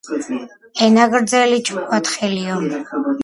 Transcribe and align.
ენაგრძელი 0.85 1.59
ჭკუათხელიო 1.69 2.55